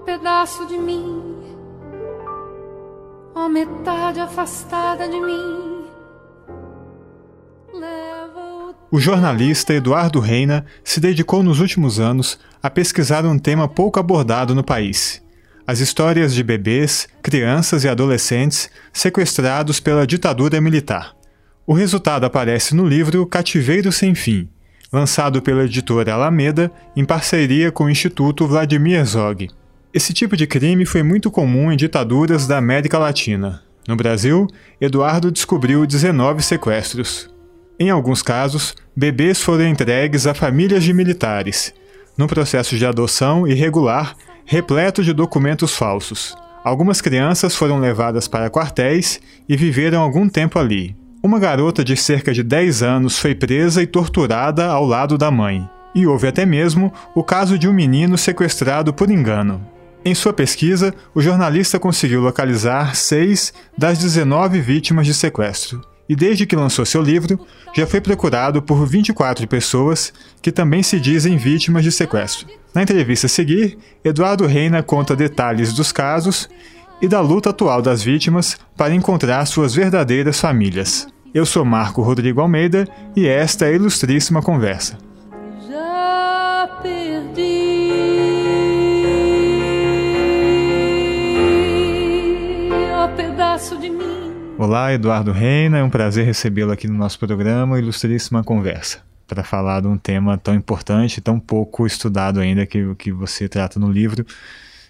[0.00, 1.34] pedaço de mim,
[3.34, 5.70] ó metade afastada de mim.
[8.92, 14.52] O jornalista Eduardo Reina se dedicou nos últimos anos a pesquisar um tema pouco abordado
[14.52, 15.22] no país:
[15.64, 21.14] as histórias de bebês, crianças e adolescentes sequestrados pela ditadura militar.
[21.64, 24.48] O resultado aparece no livro Cativeiro Sem Fim,
[24.92, 29.48] lançado pela editora Alameda em parceria com o Instituto Vladimir Zog.
[29.92, 33.60] Esse tipo de crime foi muito comum em ditaduras da América Latina.
[33.88, 34.46] No Brasil,
[34.80, 37.28] Eduardo descobriu 19 sequestros.
[37.76, 41.74] Em alguns casos, bebês foram entregues a famílias de militares,
[42.16, 46.36] num processo de adoção irregular repleto de documentos falsos.
[46.62, 50.94] Algumas crianças foram levadas para quartéis e viveram algum tempo ali.
[51.20, 55.68] Uma garota de cerca de 10 anos foi presa e torturada ao lado da mãe.
[55.96, 59.60] E houve até mesmo o caso de um menino sequestrado por engano.
[60.02, 65.82] Em sua pesquisa, o jornalista conseguiu localizar seis das 19 vítimas de sequestro.
[66.08, 67.38] E desde que lançou seu livro,
[67.76, 72.48] já foi procurado por 24 pessoas que também se dizem vítimas de sequestro.
[72.74, 76.48] Na entrevista a seguir, Eduardo Reina conta detalhes dos casos
[77.00, 81.06] e da luta atual das vítimas para encontrar suas verdadeiras famílias.
[81.32, 84.98] Eu sou Marco Rodrigo Almeida e esta é a ilustríssima conversa.
[85.68, 86.80] Já
[93.60, 94.56] pedaço de mim.
[94.58, 99.82] Olá, Eduardo Reina, é um prazer recebê-lo aqui no nosso programa Ilustríssima Conversa, para falar
[99.82, 104.24] de um tema tão importante, tão pouco estudado ainda que, que você trata no livro,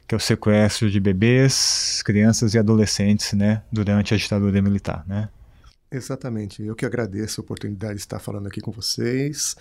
[0.06, 5.28] que é o sequestro de bebês, crianças e adolescentes, né, durante a ditadura militar, né?
[5.90, 6.62] Exatamente.
[6.62, 9.56] Eu que agradeço a oportunidade de estar falando aqui com vocês.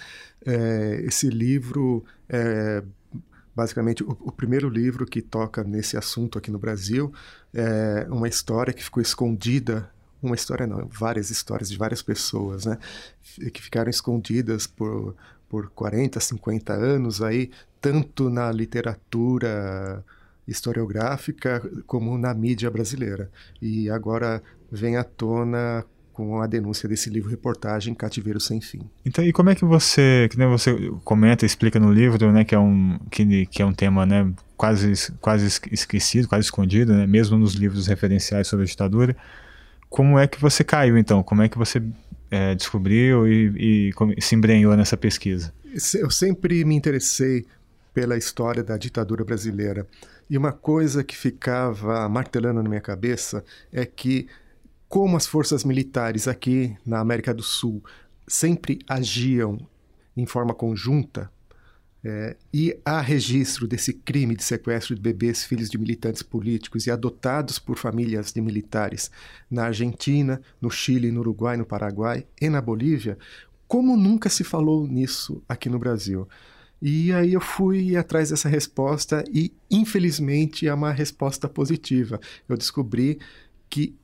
[0.45, 2.83] É, esse livro é
[3.55, 7.11] basicamente o, o, primeiro livro que toca nesse assunto aqui no Brasil
[7.53, 9.89] é uma história que ficou escondida
[10.21, 12.77] uma história não várias histórias de várias pessoas né
[13.53, 15.15] que ficaram escondidas por
[15.47, 17.49] por 40 50 anos aí
[17.81, 20.03] tanto na literatura
[20.49, 23.29] historiográfica como na mídia brasileira.
[23.61, 25.85] E agora vem à tona
[26.19, 28.81] com a denúncia desse livro reportagem Cativeiro Sem Fim.
[29.05, 32.53] Então, e como é que você, que nem você comenta, explica no livro, né, que
[32.53, 37.37] é um que, que é um tema, né, quase quase esquecido, quase escondido, né, mesmo
[37.37, 39.15] nos livros referenciais sobre a ditadura.
[39.89, 41.23] Como é que você caiu então?
[41.23, 41.81] Como é que você
[42.29, 45.53] é, descobriu e, e se embrenhou nessa pesquisa?
[45.93, 47.45] Eu sempre me interessei
[47.93, 49.87] pela história da ditadura brasileira.
[50.29, 53.41] E uma coisa que ficava martelando na minha cabeça
[53.71, 54.27] é que
[54.89, 57.81] como as forças militares aqui na América do Sul
[58.27, 59.57] sempre agiam
[60.17, 61.31] em forma conjunta,
[62.01, 66.91] é, e há registro desse crime de sequestro de bebês filhos de militantes políticos e
[66.91, 69.11] adotados por famílias de militares
[69.51, 73.17] na Argentina, no Chile, no Uruguai, no Paraguai e na Bolívia,
[73.67, 76.27] como nunca se falou nisso aqui no Brasil?
[76.81, 82.19] E aí eu fui atrás dessa resposta e, infelizmente, é uma resposta positiva.
[82.47, 83.19] Eu descobri
[83.69, 83.98] que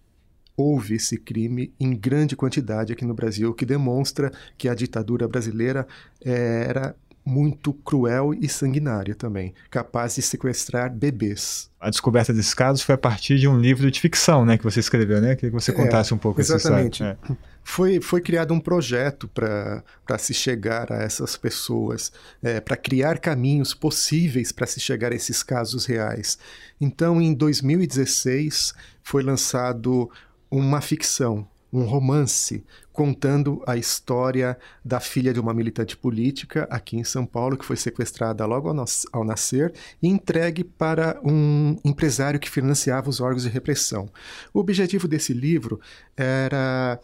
[0.57, 5.27] houve esse crime em grande quantidade aqui no Brasil, o que demonstra que a ditadura
[5.27, 5.87] brasileira
[6.21, 6.95] era
[7.25, 11.71] muito cruel e sanguinária também, capaz de sequestrar bebês.
[11.79, 14.79] A descoberta desses casos foi a partir de um livro de ficção, né, que você
[14.79, 15.35] escreveu, né?
[15.35, 17.01] Queria que você é, contasse é, um pouco exatamente.
[17.01, 17.35] essa história.
[17.41, 17.55] É.
[17.63, 19.83] Foi, foi criado um projeto para
[20.19, 22.11] se chegar a essas pessoas,
[22.43, 26.37] é, para criar caminhos possíveis para se chegar a esses casos reais.
[26.79, 30.11] Então, em 2016, foi lançado
[30.49, 32.63] uma ficção, um romance
[32.93, 37.75] contando a história da filha de uma militante política aqui em São Paulo que foi
[37.75, 38.73] sequestrada logo
[39.11, 44.09] ao, nascer e entregue para um empresário que financiava os órgãos de repressão.
[44.53, 45.81] O objetivo desse livro
[46.15, 46.97] era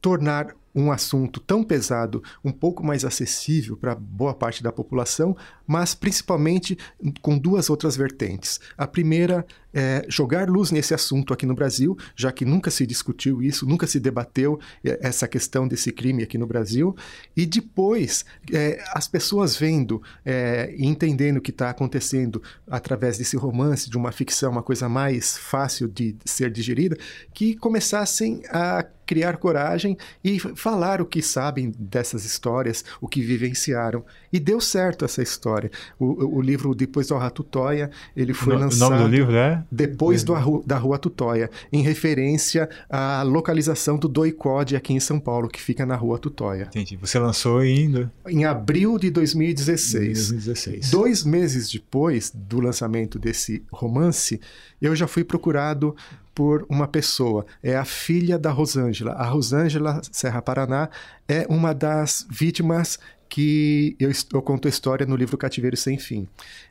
[0.00, 5.36] tornar um assunto tão pesado um pouco mais acessível para boa parte da população,
[5.66, 6.78] mas principalmente
[7.20, 8.60] com duas outras vertentes.
[8.76, 9.44] A primeira
[9.78, 13.86] é jogar luz nesse assunto aqui no Brasil, já que nunca se discutiu isso, nunca
[13.86, 16.96] se debateu é, essa questão desse crime aqui no Brasil,
[17.36, 23.36] e depois é, as pessoas vendo é, e entendendo o que está acontecendo através desse
[23.36, 26.96] romance, de uma ficção, uma coisa mais fácil de ser digerida,
[27.32, 34.04] que começassem a criar coragem e falar o que sabem dessas histórias, o que vivenciaram.
[34.32, 35.70] E deu certo essa história.
[35.98, 38.88] O, o livro Depois do Arra Tutóia, ele foi no, lançado...
[38.88, 39.64] O nome do livro é?
[39.70, 45.18] Depois do Arru, da Rua Tutóia, em referência à localização do Doicode aqui em São
[45.18, 46.64] Paulo, que fica na Rua Tutóia.
[46.64, 46.96] Entendi.
[46.96, 48.12] Você lançou ainda?
[48.26, 50.30] Em abril de 2016.
[50.30, 50.90] 2016.
[50.90, 54.40] Dois meses depois do lançamento desse romance,
[54.80, 55.94] eu já fui procurado
[56.34, 57.44] por uma pessoa.
[57.60, 59.12] É a filha da Rosângela.
[59.12, 60.88] A Rosângela Serra Paraná
[61.26, 62.98] é uma das vítimas
[63.28, 66.26] que eu, eu conto a história no livro Cativeiro Sem Fim.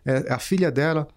[0.05, 1.07] É, a filha dela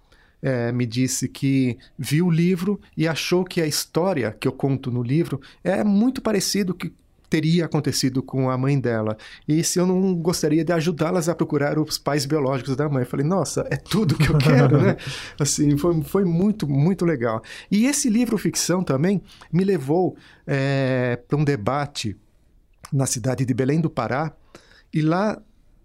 [0.42, 4.90] é, me disse que viu o livro e achou que a história que eu conto
[4.90, 6.92] no livro é muito parecido que
[7.30, 9.16] teria acontecido com a mãe dela.
[9.46, 13.04] E se eu não gostaria de ajudá-las a procurar os pais biológicos da mãe.
[13.04, 14.96] Eu falei, nossa, é tudo que eu quero, né?
[15.38, 17.40] Assim, foi, foi muito, muito legal.
[17.70, 19.22] E esse livro ficção também
[19.52, 22.16] me levou é, para um debate
[22.92, 24.32] na cidade de Belém do Pará,
[24.92, 25.40] e lá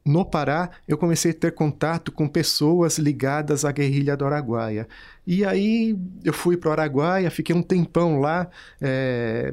[0.06, 4.88] no Pará, eu comecei a ter contato com pessoas ligadas à guerrilha do Araguaia.
[5.26, 8.48] E aí eu fui para o Araguaia, fiquei um tempão lá,
[8.80, 9.52] é,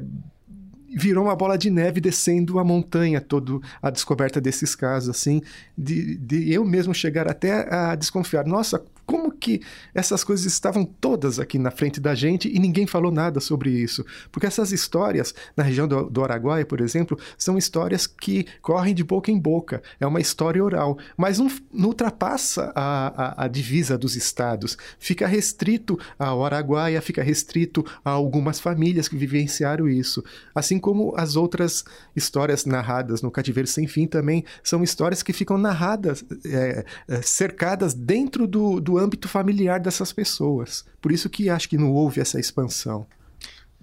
[0.95, 5.41] virou uma bola de neve descendo a montanha, toda a descoberta desses casos, assim,
[5.75, 9.61] de, de eu mesmo chegar até a desconfiar, nossa, como que
[9.93, 14.05] essas coisas estavam todas aqui na frente da gente e ninguém falou nada sobre isso?
[14.31, 19.03] Porque essas histórias, na região do, do Araguaia, por exemplo, são histórias que correm de
[19.03, 23.97] boca em boca, é uma história oral, mas não, não ultrapassa a, a, a divisa
[23.97, 30.23] dos estados, fica restrito ao Araguaia, fica restrito a algumas famílias que vivenciaram isso,
[30.55, 31.83] assim como as outras
[32.15, 37.93] histórias narradas no Cativeiro Sem Fim também são histórias que ficam narradas, é, é, cercadas
[37.93, 40.85] dentro do, do âmbito familiar dessas pessoas.
[41.01, 43.05] Por isso que acho que não houve essa expansão.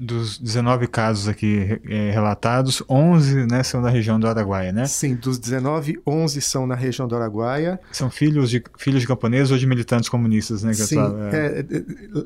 [0.03, 4.87] Dos 19 casos aqui é, relatados, 11 né, são da região do Araguaia, né?
[4.87, 7.79] Sim, dos 19, 11 são na região do Araguaia.
[7.93, 10.73] São filhos de, filhos de camponeses ou de militantes comunistas, né?
[10.73, 10.99] Sim,
[11.31, 11.65] é.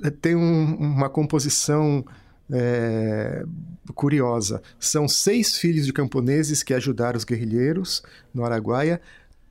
[0.07, 2.05] É, tem um, uma composição
[2.49, 3.45] é,
[3.93, 4.63] curiosa.
[4.79, 9.01] São seis filhos de camponeses que ajudaram os guerrilheiros no Araguaia.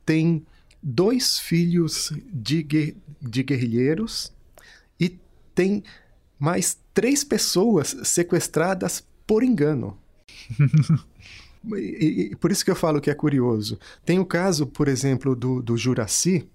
[0.06, 0.42] Tem
[0.84, 4.30] dois filhos de, de guerrilheiros
[5.00, 5.18] e
[5.54, 5.82] tem
[6.38, 9.96] mais três pessoas sequestradas por engano.
[11.74, 13.78] e, e, por isso que eu falo que é curioso.
[14.04, 16.46] Tem o caso, por exemplo, do, do Juraci,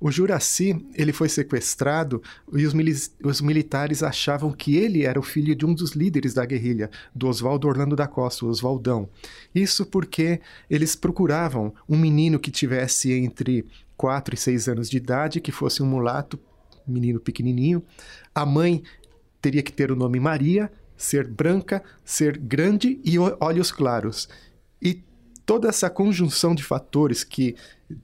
[0.00, 2.22] o Juraci, ele foi sequestrado
[2.52, 6.32] e os, mili os, militares achavam que ele era o filho de um dos líderes
[6.32, 9.08] da guerrilha, do Oswaldo Orlando da Costa, o Oswaldão.
[9.52, 10.40] Isso porque
[10.70, 13.66] eles procuravam um menino que tivesse entre
[13.96, 16.38] 4 e 6 anos de idade, que fosse um mulato,
[16.86, 17.82] menino pequenininho.
[18.32, 18.84] A mãe
[19.42, 24.28] teria que ter o nome Maria, ser branca, ser grande e olhos claros.
[24.80, 25.02] E
[25.44, 27.56] toda essa conjunção de fatores que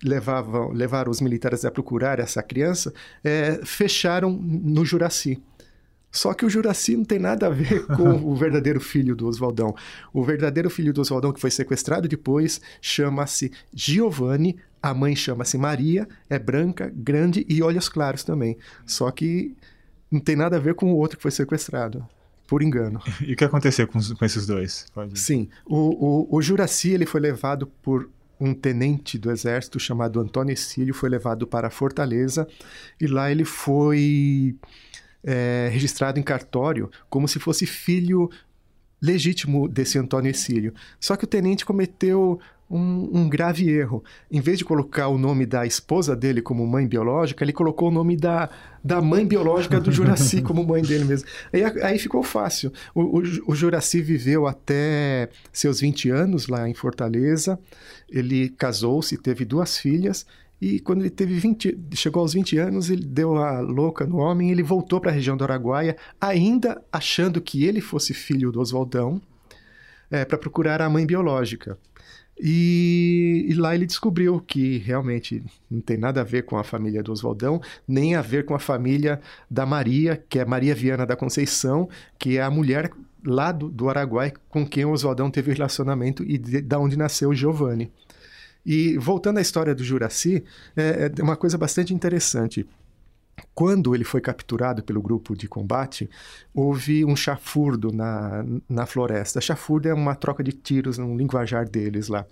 [0.03, 2.93] levavam, levaram os militares a procurar essa criança
[3.23, 5.43] é, fecharam no Juraci.
[6.11, 9.75] Só que o Juraci não tem nada a ver com o verdadeiro filho do Oswaldão.
[10.13, 16.07] O verdadeiro filho do Oswaldão, que foi sequestrado depois, chama-se Giovanni, a mãe chama-se Maria,
[16.31, 18.57] é branca, grande e olhos claros também.
[18.87, 19.57] Só que
[20.11, 22.07] não tem nada a ver com o outro que foi sequestrado
[22.47, 23.01] por engano.
[23.27, 24.87] E o que aconteceu com, com esses dois?
[24.95, 25.19] Pode...
[25.19, 28.09] Sim, o, o, o Juraci ele foi levado por
[28.41, 32.47] um tenente do exército chamado Antônio Exílio, foi levado para Fortaleza
[33.01, 34.57] e lá ele foi
[35.23, 38.31] é, registrado em cartório como se fosse filho
[39.01, 40.73] legítimo desse Antônio Exílio.
[40.99, 42.41] Só que o tenente cometeu
[42.71, 44.03] um, um, grave erro.
[44.31, 47.91] Em vez de colocar o nome da esposa dele como mãe biológica, ele colocou o
[47.91, 48.49] nome da,
[48.83, 51.29] da mãe biológica do Juraci como mãe dele mesmo.
[51.53, 52.73] Aí, aí ficou fácil.
[52.95, 57.59] O, o, o, Juraci viveu até seus 20 anos lá em Fortaleza.
[58.09, 60.27] Ele casou-se, teve duas filhas.
[60.61, 64.51] E quando ele teve 20, chegou aos 20 anos, ele deu a louca no homem,
[64.51, 69.21] ele voltou para a região do Araguaia, ainda achando que ele fosse filho do Oswaldão,
[70.11, 71.77] é, para procurar a mãe biológica.
[72.39, 77.03] E, e, lá ele descobriu que realmente não tem nada a ver com a família
[77.03, 81.15] do Oswaldão, nem a ver com a família da Maria, que é Maria Viana da
[81.15, 81.89] Conceição,
[82.19, 82.91] que é a mulher
[83.25, 87.31] lá do, do Araguai com quem o Oswaldão teve relacionamento e de, da onde nasceu
[87.31, 87.91] o Giovanni.
[88.67, 90.43] E voltando à história do Juraci,
[90.77, 92.67] é, é uma coisa bastante interessante.
[93.55, 96.09] Quando ele foi capturado pelo grupo de combate,
[96.53, 99.41] houve um chafurdo na, na floresta.
[99.41, 102.27] Chafurdo é uma troca de tiros no linguajar deles lá.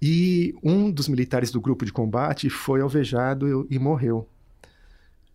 [0.00, 4.28] E um dos militares do grupo de combate foi alvejado e morreu.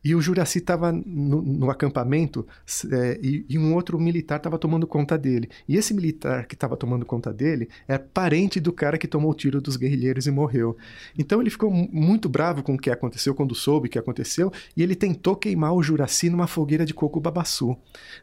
[0.04, 2.46] E o Juraci estava no, no, acampamento
[2.92, 5.50] é, e, e, um outro militar estava tomando conta dele.
[5.68, 9.36] E esse militar que estava tomando conta dele é parente do cara que tomou o
[9.36, 10.76] tiro dos guerrilheiros e morreu.
[11.18, 14.84] Então ele ficou muito bravo com o que aconteceu, quando soube o que aconteceu, e
[14.84, 17.78] ele tentou queimar o Juraci numa fogueira de coco babaçu.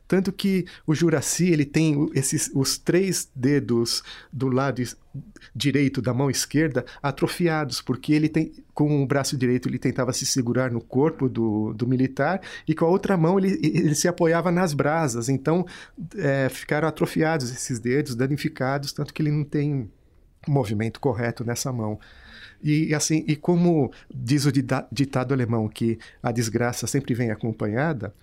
[0.07, 4.83] Tanto que o Juraci ele tem esses, os três dedos do lado
[5.55, 10.25] direito da mão esquerda atrofiados, porque ele tem com o braço direito ele tentava se
[10.25, 14.51] segurar no corpo do, do militar e com a outra mão ele, ele se apoiava
[14.51, 15.29] nas brasas.
[15.29, 15.67] Então
[16.17, 19.91] é, ficaram atrofiados esses dedos, danificados, tanto que ele não tem
[20.49, 21.99] movimento correto nessa mão.
[22.63, 28.15] E assim, e como diz o ditado alemão que a desgraça sempre vem acompanhada,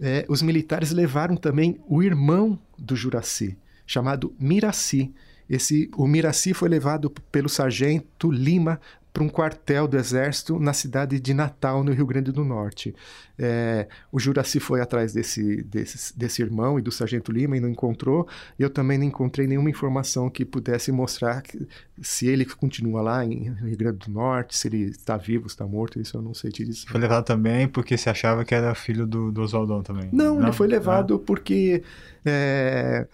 [0.00, 5.14] é, os militares levaram também o irmão do Juraci, chamado Miraci,
[5.48, 8.80] esse, o Miraci foi levado pelo sargento Lima
[9.14, 12.92] para um quartel do exército na cidade de Natal, no Rio Grande do Norte.
[13.38, 17.68] É, o Juraci foi atrás desse, desse, desse irmão e do sargento Lima e não
[17.68, 18.26] encontrou.
[18.58, 21.64] Eu também não encontrei nenhuma informação que pudesse mostrar que,
[22.02, 26.00] se ele continua lá em Rio Grande do Norte, se ele está vivo, está morto,
[26.00, 26.88] isso eu não sei te dizer.
[26.88, 30.08] Foi levado também porque se achava que era filho do, do Oswaldão também.
[30.12, 31.24] Não, não, ele foi levado ah.
[31.24, 31.84] porque...
[32.26, 33.06] É,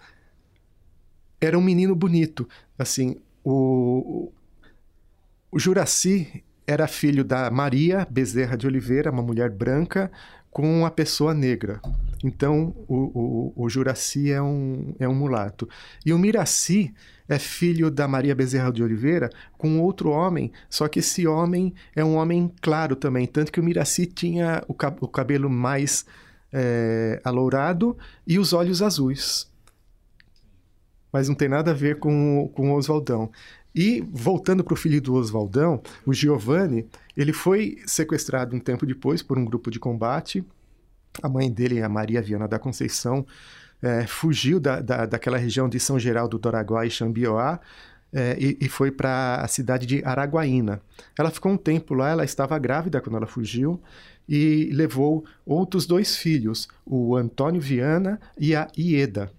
[1.41, 2.47] era um menino bonito.
[2.77, 4.31] Assim, o,
[5.51, 10.11] o Juraci era filho da Maria Bezerra de Oliveira, uma mulher branca,
[10.51, 11.81] com uma pessoa negra.
[12.23, 15.67] Então, o, o, o Juraci é um, é um mulato.
[16.05, 16.93] E o Miraci
[17.27, 22.03] é filho da Maria Bezerra de Oliveira com outro homem, só que esse homem é
[22.03, 23.25] um homem claro também.
[23.25, 26.05] Tanto que o Miraci tinha o, cabelo mais
[26.51, 29.50] é, alourado e os olhos azuis
[31.11, 33.31] mas não tem nada a ver com, com o Oswaldão.
[33.73, 39.21] E voltando para o filho do Oswaldão, o Giovanni, ele foi sequestrado um tempo depois
[39.21, 40.43] por um grupo de combate.
[41.21, 43.25] A mãe dele, a Maria Viana da Conceição,
[43.81, 47.59] é, fugiu da, da, daquela região de São Geraldo do Araguá e Xambioá
[48.13, 50.81] é, e, e, foi para a cidade de Araguaína.
[51.17, 53.81] Ela ficou um tempo lá, ela estava grávida quando ela fugiu
[54.27, 59.31] e levou outros dois filhos, o Antônio Viana e a Ieda.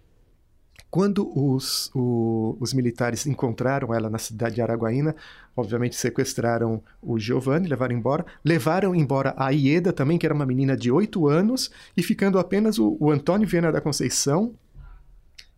[0.92, 5.16] Quando os, o, os militares encontraram ela na cidade de Araguaína,
[5.56, 8.26] obviamente sequestraram o Giovanni, levaram embora.
[8.44, 12.78] Levaram embora a Ieda também, que era uma menina de 8 anos, e ficando apenas
[12.78, 14.54] o, o Antônio Viana da Conceição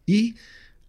[0.06, 0.36] e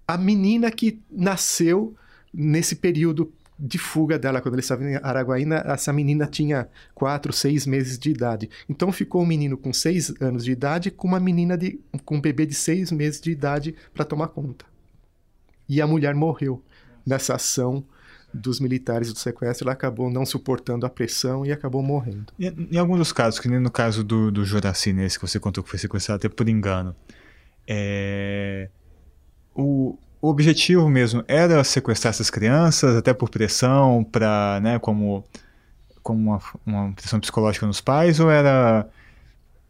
[0.07, 1.95] a menina que nasceu
[2.31, 7.65] nesse período de fuga dela quando ele estava em Araguaína, essa menina tinha quatro, seis
[7.65, 8.49] meses de idade.
[8.67, 12.21] Então ficou um menino com seis anos de idade com uma menina de, com um
[12.21, 14.65] bebê de seis meses de idade para tomar conta.
[15.67, 16.61] E a mulher morreu
[17.05, 17.83] nessa ação
[18.33, 22.33] dos militares do sequestro, ela acabou não suportando a pressão e acabou morrendo.
[22.37, 25.39] E, em alguns dos casos, que nem no caso do, do Juraci, nesse que você
[25.39, 26.93] contou que foi sequestrado até por engano,
[27.65, 28.69] é...
[29.55, 35.23] o, o objetivo mesmo era sequestrar essas crianças, até por pressão, para, né, como,
[36.01, 38.89] como uma, uma, pressão psicológica nos pais, ou era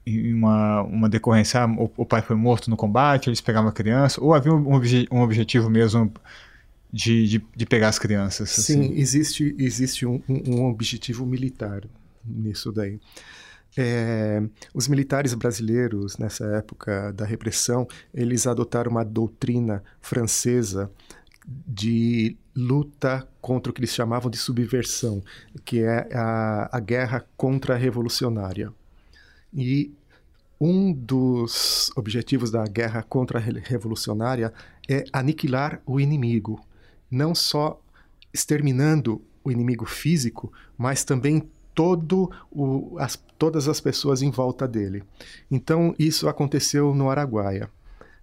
[0.08, 4.24] uma, uma decorrência, ah, o, o, pai foi morto no combate, eles pegavam a criança,
[4.24, 6.10] ou havia um, obje, um objetivo mesmo
[6.92, 8.50] de, de, de, pegar as crianças?
[8.52, 8.94] Sim, assim?
[8.96, 11.82] existe, existe um, um objetivo militar
[12.24, 12.98] nisso daí.
[13.78, 14.42] É,
[14.74, 20.90] os militares brasileiros, nessa época da repressão, eles adotaram uma doutrina francesa
[21.46, 25.22] de luta contra o que eles chamavam de subversão,
[25.64, 28.74] que é a, a guerra contra-revolucionária.
[29.54, 29.94] E
[30.60, 34.54] um dos objetivos da guerra contra-revolucionária
[34.90, 36.66] é aniquilar o inimigo,
[37.12, 37.80] não só
[38.34, 45.04] exterminando o inimigo físico, mas também todo o, as, todas as pessoas em volta dele.
[45.50, 47.70] Então, isso aconteceu no Araguaia.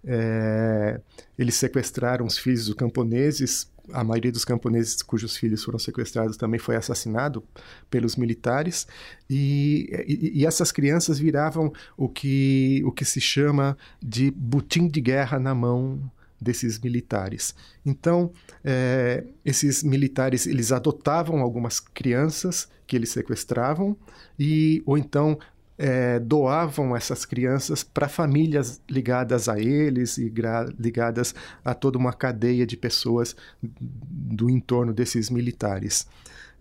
[0.05, 0.99] É,
[1.37, 6.59] eles sequestraram os filhos dos camponeses, a maioria dos camponeses cujos filhos foram sequestrados também
[6.59, 7.43] foi assassinado
[7.89, 8.87] pelos militares,
[9.29, 15.01] e, e, e essas crianças viravam o que, o que se chama de butim de
[15.01, 15.99] guerra na mão
[16.43, 17.55] desses militares.
[17.85, 18.31] Então,
[18.63, 23.97] é, esses militares eles adotavam algumas crianças que eles sequestravam
[24.37, 25.39] e ou então
[25.77, 30.31] é, doavam essas crianças para famílias ligadas a eles e
[30.77, 31.33] ligadas
[31.63, 36.07] a toda uma cadeia de pessoas do entorno desses militares.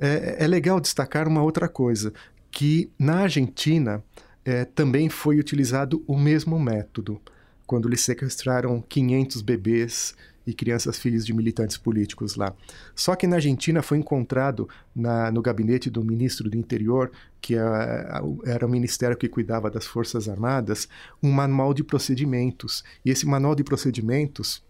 [0.01, 2.13] É, é legal destacar uma outra coisa,
[2.51, 4.03] que na Argentina
[4.45, 7.21] é, também foi utilizado o mesmo método
[7.73, 10.15] quando eles sequestraram 500 bebês
[10.47, 12.55] e crianças filhos de militantes políticos lá.
[12.95, 17.11] Só que na Argentina foi encontrado na, no gabinete do ministro do Interior,
[17.41, 20.87] que era, era o ministério que cuidava das Forças Armadas,
[21.23, 22.85] um manual de procedimentos.
[23.07, 24.63] E esse manual de procedimentos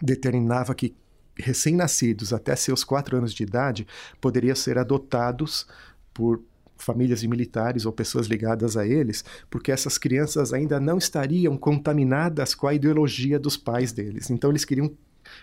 [0.00, 0.94] determinava que
[1.36, 3.84] recém-nascidos até seus quatro anos de idade
[4.20, 5.66] poderiam ser adotados
[6.14, 6.40] por
[6.78, 12.54] famílias de militares ou pessoas ligadas a eles, porque essas crianças ainda não estariam contaminadas
[12.54, 14.30] com a ideologia dos pais deles.
[14.30, 14.90] Então eles queriam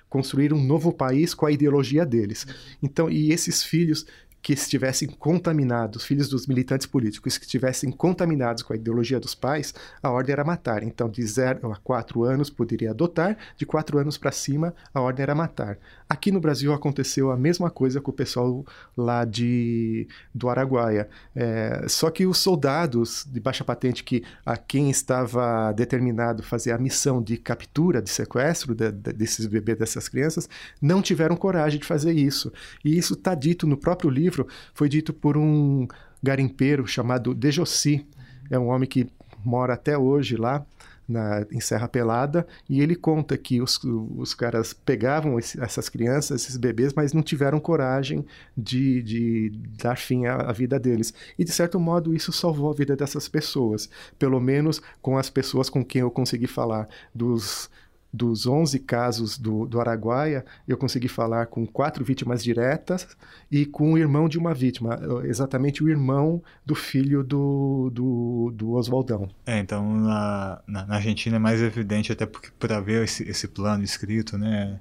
[0.10, 2.46] construir um novo país com a ideologia deles.
[2.82, 4.06] Então, e esses filhos
[4.46, 9.74] que estivessem contaminados, filhos dos militantes políticos que estivessem contaminados com a ideologia dos pais,
[10.04, 10.84] a ordem era matar.
[10.84, 15.24] Então, de 0 a 4 anos poderia adotar, de 4 anos para cima, a ordem
[15.24, 15.80] era matar.
[16.08, 18.64] Aqui no Brasil aconteceu a mesma coisa com o pessoal
[18.96, 21.10] lá de, do Araguaia.
[21.36, 26.78] É, só que os soldados de baixa patente, que a quem estava determinado fazer a
[26.78, 30.48] missão de captura, de sequestro de, de, desses bebês, dessas crianças,
[30.80, 32.54] não tiveram coragem de fazer isso.
[32.84, 35.88] E isso está dito no próprio livro livro foi dito por um
[36.22, 38.06] garimpeiro chamado Dejossi.
[38.50, 39.08] É um homem que
[39.44, 40.66] mora até hoje lá
[41.08, 46.42] na, em Serra Pelada, e ele conta que os, os caras pegavam esse, essas crianças,
[46.42, 48.26] esses bebês, mas não tiveram coragem
[48.58, 51.14] de, de dar fim à, à, vida deles.
[51.38, 53.88] E, de certo modo, isso salvou a vida dessas pessoas,
[54.18, 57.70] pelo menos com as pessoas com quem eu consegui falar, dos
[58.16, 63.08] dos 11 casos do, do Araguaia, eu consegui falar com quatro vítimas diretas
[63.52, 68.72] e com o irmão de uma vítima, exatamente o irmão do filho do, do, do
[68.72, 69.30] Oswaldão.
[69.46, 73.48] É, então na, na, na, Argentina é mais evidente, até porque para ver esse, esse
[73.48, 74.80] plano escrito, né?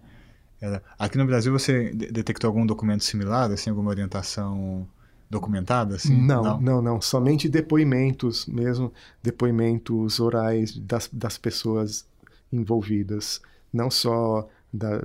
[0.61, 0.83] Era...
[0.99, 4.87] Aqui no Brasil você detectou algum documento similar, assim, alguma orientação
[5.29, 5.97] documentada?
[5.97, 6.21] Assim?
[6.21, 12.07] Não, não, não, não, Somente depoimentos mesmo, depoimentos orais das, das pessoas
[12.55, 13.41] envolvidas,
[13.73, 15.03] não só da,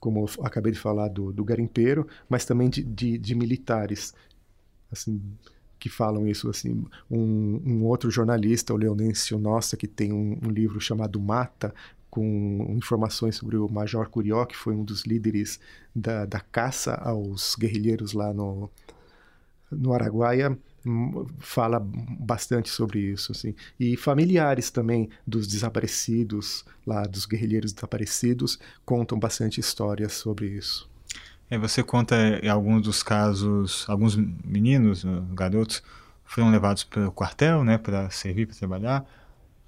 [0.00, 4.14] como eu acabei de falar do, do garimpeiro, mas também de, de, de, militares,
[4.90, 5.20] assim,
[5.78, 6.84] que falam isso assim.
[7.10, 11.74] Um, um outro jornalista, o Leonêncio Nossa, que tem um, um, livro chamado Mata,
[12.10, 15.60] com informações sobre o Major Curió, que foi um dos líderes
[15.94, 18.70] da, da caça aos guerrilheiros lá no,
[19.70, 20.58] no Araguaia,
[21.38, 23.54] fala bastante sobre isso, assim.
[23.78, 30.88] E familiares também dos desaparecidos, lá dos guerrilheiros desaparecidos, contam bastante histórias sobre isso.
[31.50, 35.82] É, você conta em alguns dos casos, alguns meninos, né, garotos,
[36.24, 39.04] foram levados para o quartel, né, para servir, para trabalhar.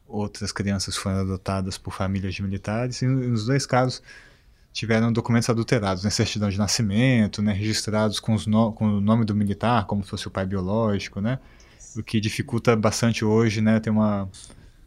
[0.06, 3.02] Outras crianças foram adotadas por famílias de militares.
[3.02, 4.02] E nos dois casos
[4.72, 9.34] tiveram documentos adulterados, né, certidão de nascimento, né, registrados com, no, com, o nome do
[9.34, 11.38] militar, como se fosse o pai biológico, né,
[11.96, 14.28] o que dificulta bastante hoje, né, ter uma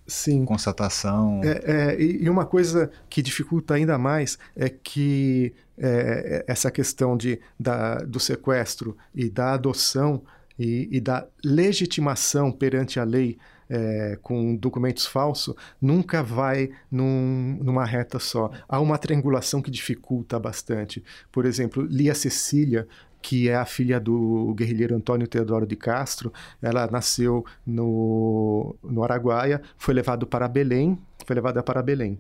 [0.08, 0.44] Sim.
[0.46, 1.42] constatação.
[1.44, 7.40] É, é, e uma coisa que dificulta ainda mais é que é, essa questão de,
[7.60, 10.24] da, do sequestro e da adoção
[10.58, 13.38] e, e da legitimação perante a lei
[13.70, 18.52] é, com documentos falsos nunca vai num, numa reta só.
[18.68, 21.04] Há uma triangulação que dificulta bastante.
[21.32, 22.88] Por exemplo, Lia Cecília,
[23.22, 29.62] que é a filha do guerrilheiro Antônio Teodoro de Castro, ela nasceu no, no Araguaia,
[29.78, 32.20] foi levado para Belém, foi levada para Belém.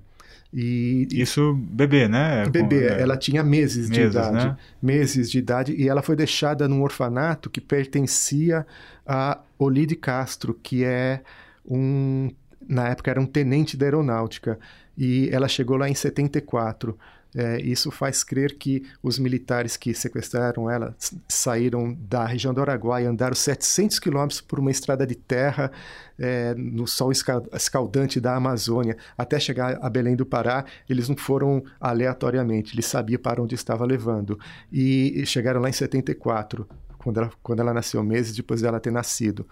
[0.53, 2.47] E, Isso bebê, né?
[2.47, 4.47] Bebê, é, ela tinha meses, meses de idade.
[4.47, 4.57] Né?
[4.81, 8.65] Meses de idade, e ela foi deixada num orfanato que pertencia
[9.05, 11.21] a Olide Castro, que é
[11.65, 12.31] um.
[12.67, 14.57] Na época era um tenente da aeronáutica,
[14.97, 16.97] e ela chegou lá em 74.
[17.35, 20.95] É, isso faz crer que os militares que sequestraram ela
[21.27, 25.69] saíram da região do Araguaia, andaram 700 quilômetros por uma estrada de terra
[26.17, 30.63] é, no sol escaldante da Amazônia até chegar a Belém do Pará.
[30.89, 34.39] Eles não foram aleatoriamente, eles sabiam para onde estava levando.
[34.71, 36.65] E chegaram lá em 74,
[36.97, 39.45] quando ela, quando ela nasceu, meses depois dela ter nascido.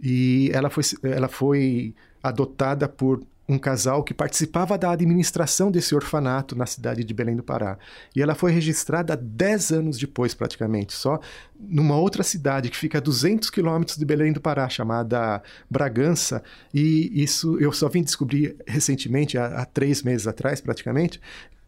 [0.00, 6.56] E ela foi, ela foi adotada por um casal que participava da administração desse orfanato
[6.56, 7.78] na cidade de Belém do Pará.
[8.14, 11.20] E ela foi registrada 10 anos depois, praticamente, só
[11.58, 16.42] numa outra cidade que fica a 200 quilômetros de Belém do Pará, chamada Bragança.
[16.74, 21.20] E isso eu só vim descobrir recentemente, há, há três meses atrás, praticamente,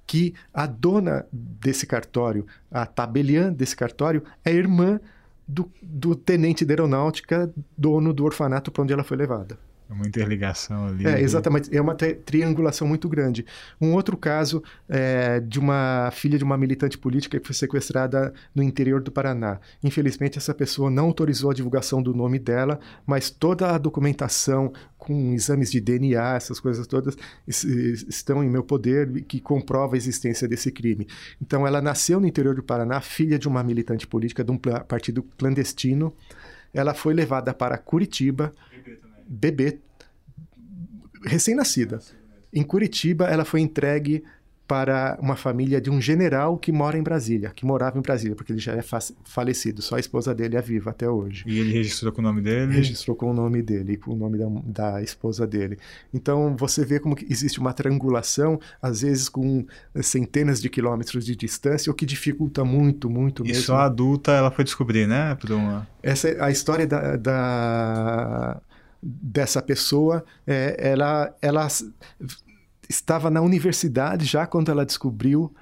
[0.06, 4.98] que a dona desse cartório, a tabeliã desse cartório, é irmã
[5.46, 9.67] do, do tenente de aeronáutica, dono do orfanato para onde ela foi levada.
[9.88, 11.07] É uma interligação ali.
[11.07, 11.74] É, exatamente.
[11.74, 13.46] É uma triangulação muito grande.
[13.81, 18.62] Um outro caso é de uma filha de uma militante política que foi sequestrada no
[18.62, 19.59] interior do Paraná.
[19.83, 25.33] Infelizmente, essa pessoa não autorizou a divulgação do nome dela, mas toda a documentação com
[25.33, 30.70] exames de DNA, essas coisas todas, estão em meu poder que comprova a existência desse
[30.70, 31.07] crime.
[31.40, 35.22] Então, ela nasceu no interior do Paraná, filha de uma militante política de um partido
[35.38, 36.12] clandestino.
[36.74, 38.53] Ela foi levada para Curitiba
[39.28, 39.78] bebê,
[41.24, 42.00] recém-nascida.
[42.52, 44.24] Em Curitiba, ela foi entregue
[44.68, 48.52] para uma família de um general que mora em Brasília, que morava em Brasília, porque
[48.52, 48.82] ele já é
[49.24, 51.42] falecido, só a esposa dele é viva até hoje.
[51.46, 52.74] E ele registrou com o nome dele?
[52.74, 55.78] Registrou com o nome dele, com o nome da, da esposa dele.
[56.12, 59.64] Então você vê como existe uma triangulação, às vezes com
[60.02, 63.58] centenas de quilômetros de distância, o que dificulta muito, muito mesmo.
[63.58, 65.34] E só a adulta ela foi descobrir, né?
[65.36, 65.88] Por uma...
[66.02, 68.60] Essa é a história da, da
[69.02, 71.68] dessa pessoa, é, ela, ela
[72.88, 75.54] estava na universidade já quando ela descobriu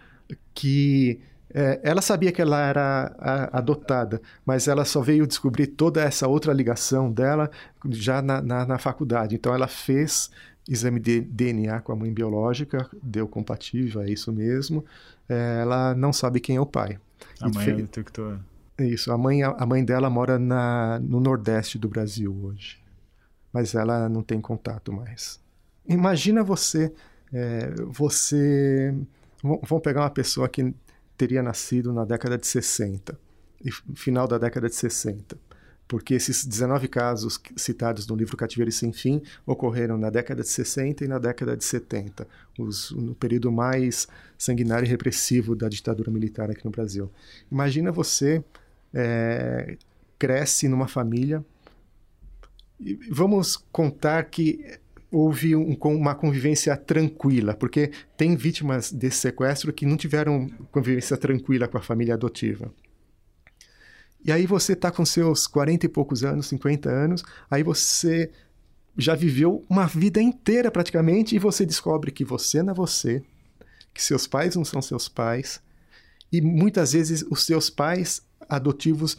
[0.54, 1.20] que
[1.52, 6.26] é, ela sabia que ela era a, adotada, mas ela só veio descobrir toda essa
[6.26, 7.50] outra ligação dela
[7.90, 9.34] já na, na, na faculdade.
[9.34, 10.30] Então ela fez
[10.68, 14.84] exame de DNA com a mãe biológica, deu compatível, é isso mesmo.
[15.28, 16.98] É, ela não sabe quem é o pai.
[17.40, 17.78] A mãe fez...
[17.78, 18.38] é detector.
[18.78, 22.85] Isso, a mãe, a mãe dela mora na, no nordeste do Brasil hoje
[23.56, 25.40] mas ela não tem contato mais.
[25.88, 26.92] Imagina você,
[27.32, 28.94] é, você,
[29.42, 30.74] vamos pegar uma pessoa que
[31.16, 33.18] teria nascido na década de 60,
[33.94, 35.38] final da década de 60,
[35.88, 41.06] porque esses 19 casos citados no livro Cativeiro Sem Fim ocorreram na década de 60
[41.06, 46.50] e na década de 70, os, no período mais sanguinário e repressivo da ditadura militar
[46.50, 47.10] aqui no Brasil.
[47.50, 48.44] Imagina você
[48.92, 49.78] é,
[50.18, 51.42] cresce numa família
[53.10, 54.78] vamos contar que
[55.10, 61.68] houve um, uma convivência tranquila, porque tem vítimas desse sequestro que não tiveram convivência tranquila
[61.68, 62.72] com a família adotiva.
[64.24, 68.30] E aí você está com seus 40 e poucos anos, 50 anos, aí você
[68.98, 73.22] já viveu uma vida inteira praticamente e você descobre que você não é você,
[73.94, 75.62] que seus pais não são seus pais,
[76.32, 79.16] e muitas vezes os seus pais adotivos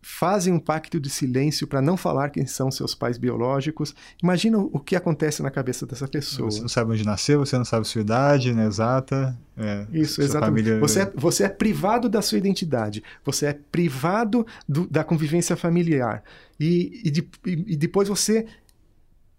[0.00, 3.94] fazem um pacto de silêncio para não falar quem são seus pais biológicos.
[4.22, 6.50] Imagina o que acontece na cabeça dessa pessoa.
[6.50, 9.36] Você não sabe onde nasceu, você não sabe sua idade né, exata.
[9.56, 10.64] É, Isso, exatamente.
[10.64, 10.80] Família...
[10.80, 16.22] Você, é, você é privado da sua identidade, você é privado do, da convivência familiar.
[16.58, 18.46] E, e, de, e depois você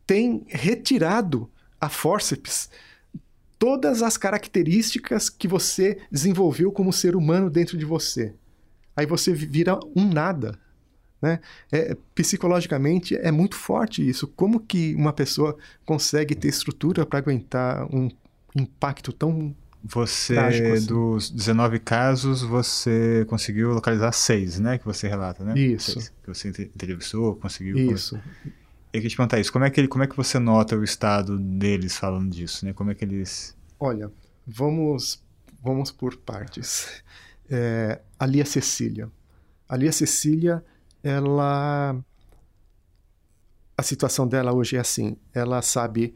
[0.05, 2.69] tem retirado a forceps
[3.57, 8.33] todas as características que você desenvolveu como ser humano dentro de você
[8.97, 10.59] aí você vira um nada.
[11.21, 11.39] Né?
[11.71, 14.27] É, psicologicamente é muito forte isso.
[14.27, 15.55] Como que uma pessoa
[15.85, 18.09] consegue ter estrutura para aguentar um
[18.55, 20.85] impacto tão você, assim?
[20.85, 24.77] dos 19 casos, você conseguiu localizar seis, né?
[24.77, 25.57] Que você relata, né?
[25.57, 25.93] Isso.
[25.93, 27.77] Seis, que você entrevistou, conseguiu...
[27.77, 28.15] Isso.
[28.15, 29.53] Eu queria te perguntar isso.
[29.53, 32.73] Como é, que ele, como é que você nota o estado deles falando disso, né?
[32.73, 33.55] Como é que eles...
[33.79, 34.11] Olha,
[34.45, 35.23] vamos,
[35.63, 37.03] vamos por partes
[37.49, 39.09] é, a Lia Cecília.
[39.67, 40.63] A Lia Cecília,
[41.03, 41.95] ela.
[43.77, 46.15] A situação dela hoje é assim: ela sabe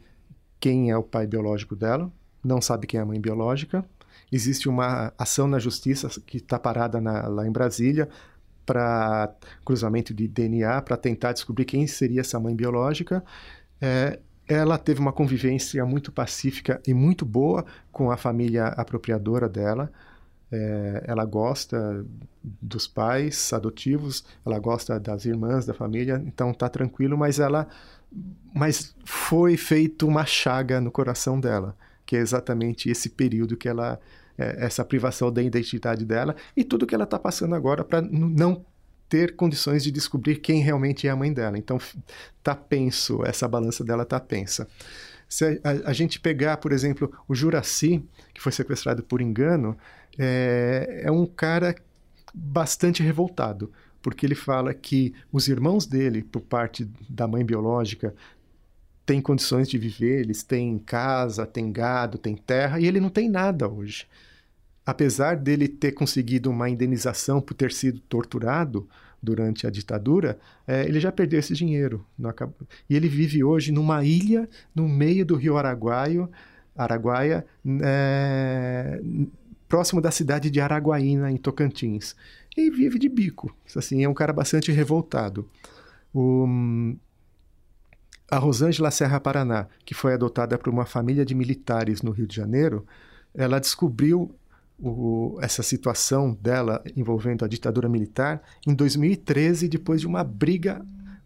[0.58, 2.10] quem é o pai biológico dela,
[2.42, 3.84] não sabe quem é a mãe biológica.
[4.30, 8.08] Existe uma ação na justiça que está parada na, lá em Brasília
[8.64, 13.22] para cruzamento de DNA para tentar descobrir quem seria essa mãe biológica.
[13.80, 19.90] É, ela teve uma convivência muito pacífica e muito boa com a família apropriadora dela.
[20.52, 22.04] É, ela gosta
[22.60, 27.66] dos pais adotivos, ela gosta das irmãs da família, então tá tranquilo, mas ela
[28.54, 33.98] mas foi feito uma chaga no coração dela, que é exatamente esse período que ela
[34.36, 38.64] é, essa privação da identidade dela e tudo que ela está passando agora para não
[39.08, 41.58] ter condições de descobrir quem realmente é a mãe dela.
[41.58, 41.78] Então
[42.42, 44.66] tá penso, essa balança dela tá pensa.
[45.28, 49.76] Se a, a gente pegar, por exemplo, o Juraci, que foi sequestrado por engano,
[50.18, 51.74] é, é um cara
[52.34, 53.70] bastante revoltado,
[54.00, 58.14] porque ele fala que os irmãos dele, por parte da mãe biológica,
[59.04, 63.28] têm condições de viver, eles têm casa, têm gado, têm terra, e ele não tem
[63.28, 64.06] nada hoje.
[64.84, 68.88] Apesar dele ter conseguido uma indenização por ter sido torturado
[69.22, 72.04] durante a ditadura, é, ele já perdeu esse dinheiro.
[72.90, 76.28] E ele vive hoje numa ilha no meio do rio Araguaio,
[76.74, 77.46] Araguaia,
[77.82, 79.00] é,
[79.72, 82.14] próximo da cidade de Araguaína, em Tocantins.
[82.54, 83.56] E vive de bico.
[83.74, 85.48] Assim, é um cara bastante revoltado.
[86.12, 86.46] O,
[88.30, 92.36] a Rosângela Serra Paraná, que foi adotada por uma família de militares no Rio de
[92.36, 92.86] Janeiro,
[93.34, 94.34] ela descobriu
[94.78, 100.84] o, essa situação dela envolvendo a ditadura militar em 2013, depois de uma briga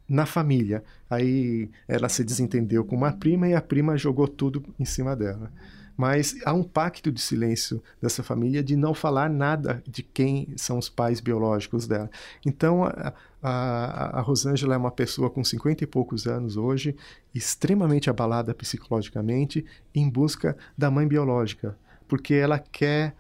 [0.09, 0.85] na família.
[1.11, 5.51] Aí ela se desentendeu com uma prima e a prima jogou tudo em cima dela.
[5.97, 10.79] Mas há um pacto de silêncio dessa família de não falar nada de quem são
[10.79, 12.11] os pais biológicos dela.
[12.45, 16.95] Então, a, a, a Rosângela é uma pessoa com 50 e poucos anos hoje,
[17.35, 23.15] extremamente abalada psicologicamente, em busca da mãe biológica, porque ela quer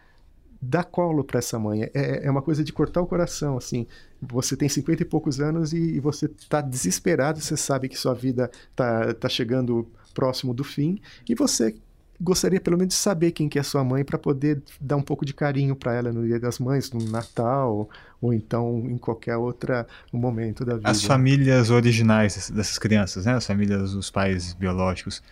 [0.60, 1.84] dar colo para essa mãe.
[1.94, 3.86] É, é uma coisa de cortar o coração, assim.
[4.20, 8.14] Você tem 50 e poucos anos e, e você está desesperado, você sabe que sua
[8.14, 11.76] vida está tá chegando próximo do fim e você
[12.20, 15.24] gostaria pelo menos de saber quem que é sua mãe para poder dar um pouco
[15.24, 17.88] de carinho para ela no Dia das Mães, no Natal
[18.20, 19.72] ou então em qualquer outro
[20.12, 20.90] momento da vida.
[20.90, 23.34] As famílias originais dessas crianças, né?
[23.34, 25.22] As famílias dos pais biológicos,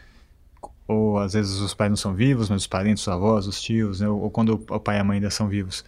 [0.86, 4.00] ou às vezes os pais não são vivos, mas os parentes, os avós, os tios,
[4.00, 4.08] né?
[4.08, 5.84] ou quando o pai e a mãe ainda são vivos,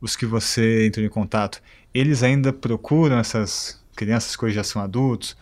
[0.00, 1.62] os que você entrou em contato,
[1.94, 5.36] eles ainda procuram essas crianças que hoje já são adultos,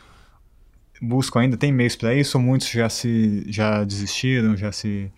[1.01, 5.11] buscam ainda, tem meios para isso, ou muitos já se já desistiram, já se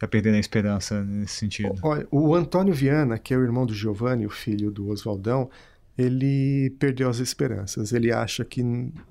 [0.00, 1.74] já perderam a esperança nesse sentido?
[1.82, 5.50] Olha, o Antônio Viana, que é o irmão do Giovanni, o filho do Oswaldão,
[5.96, 7.92] ele perdeu as esperanças.
[7.92, 8.62] Ele acha que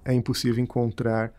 [0.04, 1.32] é impossível encontrar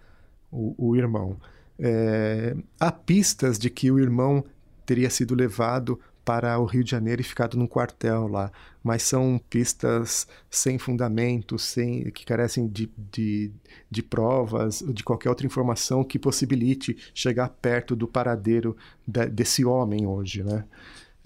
[0.53, 1.37] o, o irmão.
[1.79, 4.45] É, há pistas de que o irmão
[4.87, 5.99] teria sido levado
[6.31, 8.53] para o Rio de Janeiro e ficado num quartel lá,
[8.85, 13.51] mas são pistas sem fundamento, sem, que carecem de, de,
[13.91, 20.07] de provas, de qualquer outra informação que possibilite chegar perto do paradeiro de, desse homem
[20.07, 20.65] hoje, né?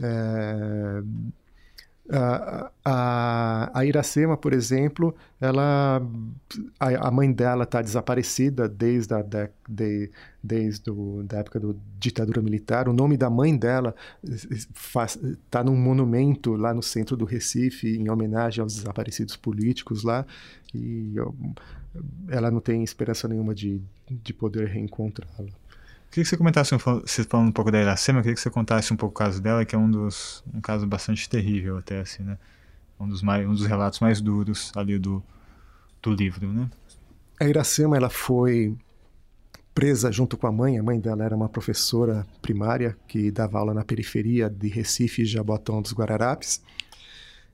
[0.00, 1.02] É,
[2.10, 6.02] a, a, a, Iracema, por exemplo, ela,
[6.78, 10.10] a, a mãe dela está desaparecida desde a, de, de,
[10.42, 12.88] desde o, da época da ditadura militar.
[12.88, 18.60] O nome da mãe dela está num monumento lá no centro do Recife, em homenagem
[18.60, 20.26] aos desaparecidos políticos lá.
[20.74, 21.14] E
[22.28, 25.63] ela não tem esperança nenhuma de, de poder reencontrá-la.
[26.14, 28.96] Queria que você comentasse, você falando um pouco da Iracema, queria que você contasse um
[28.96, 32.38] pouco o caso dela, que é um dos um caso bastante terrível até assim, né?
[33.00, 35.20] Um dos mais, um dos relatos mais duros ali do,
[36.00, 36.70] do livro, né?
[37.40, 38.76] A Iracema ela foi
[39.74, 40.78] presa junto com a mãe.
[40.78, 45.26] A mãe dela era uma professora primária que dava aula na periferia de Recife e
[45.26, 46.62] Jabotão dos Guararapes.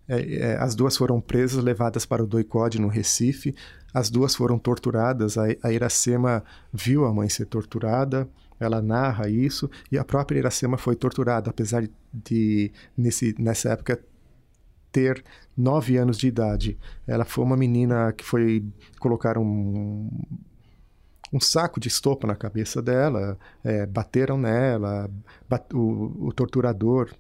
[0.06, 3.54] É, é, as duas foram presas, levadas para o doicode no Recife.
[3.94, 5.38] As duas foram torturadas.
[5.38, 8.28] A, a Iracema viu a mãe ser torturada,
[8.60, 13.98] ela narra isso, e a própria Iracema foi torturada, apesar de, nesse, nessa época,
[14.92, 15.24] ter
[15.56, 16.78] nove anos de idade.
[17.06, 18.64] Ela foi uma menina que foi
[18.98, 20.10] colocar um,
[21.32, 25.08] um saco de estopa na cabeça dela, é, bateram nela,
[25.48, 27.10] bat, o, o, torturador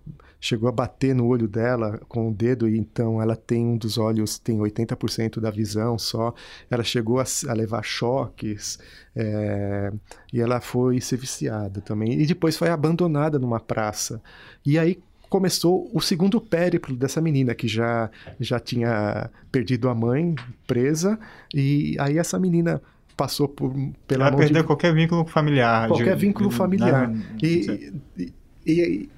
[0.40, 3.98] chegou a bater no olho dela com o dedo e então ela tem um dos
[3.98, 6.32] olhos, tem 80% da visão só,
[6.70, 8.78] ela chegou a, a levar choques
[9.14, 9.92] é,
[10.32, 14.22] e ela foi ser viciada também, e depois foi abandonada numa praça,
[14.64, 14.98] e aí
[15.28, 20.34] começou o segundo périplo dessa menina que já, já tinha perdido a mãe
[20.66, 21.18] presa,
[21.54, 22.82] e aí essa menina
[23.16, 23.72] passou por,
[24.08, 24.66] pela Ela perdeu de...
[24.66, 25.88] qualquer vínculo familiar.
[25.88, 27.12] Qualquer de, vínculo familiar.
[27.40, 28.32] e, e,
[28.66, 29.10] e,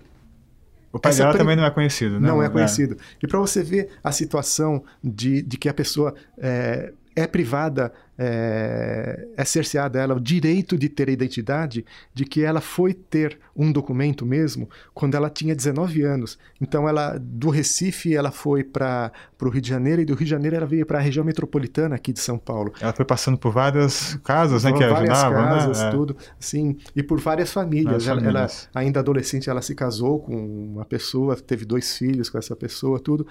[0.93, 1.39] o pai dela pre...
[1.39, 2.29] também não é conhecido, né?
[2.29, 2.95] Não é conhecido.
[2.95, 3.17] É.
[3.23, 7.93] E para você ver a situação de, de que a pessoa é, é privada,
[8.25, 13.37] é, é cerceada ela o direito de ter a identidade, de que ela foi ter
[13.57, 16.39] um documento mesmo quando ela tinha 19 anos.
[16.61, 20.31] Então, ela do Recife ela foi para o Rio de Janeiro e do Rio de
[20.31, 22.73] Janeiro ela veio para a região metropolitana aqui de São Paulo.
[22.81, 25.59] Ela foi passando por várias casas, né, que várias ajudavam, né?
[25.59, 25.91] casas, né?
[25.91, 28.07] tudo, sim, e por várias famílias.
[28.07, 32.55] Ela, ela, ainda adolescente, ela se casou com uma pessoa, teve dois filhos com essa
[32.55, 33.27] pessoa, tudo.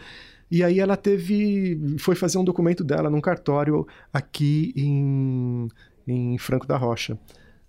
[0.52, 1.98] E aí ela teve.
[1.98, 5.70] foi fazer um documento dela num cartório aqui em,
[6.06, 7.18] em Franco da Rocha.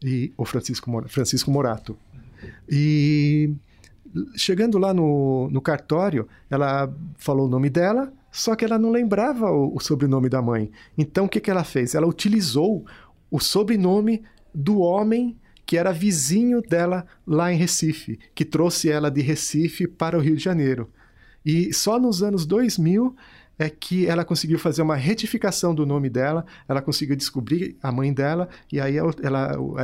[0.04, 1.96] E, o Francisco, Francisco Morato.
[2.68, 3.54] E
[4.34, 9.50] chegando lá no, no cartório, ela falou o nome dela, só que ela não lembrava
[9.52, 10.70] o, o sobrenome da mãe.
[10.98, 11.94] Então o que, que ela fez?
[11.94, 12.84] Ela utilizou
[13.30, 19.22] o sobrenome do homem que era vizinho dela lá em Recife, que trouxe ela de
[19.22, 20.90] Recife para o Rio de Janeiro.
[21.44, 23.14] E só nos anos 2000
[23.58, 28.12] é que ela conseguiu fazer uma retificação do nome dela, ela conseguiu descobrir a mãe
[28.12, 29.12] dela, e aí ela,